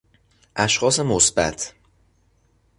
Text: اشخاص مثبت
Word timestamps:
اشخاص 0.55 0.99
مثبت 0.99 1.73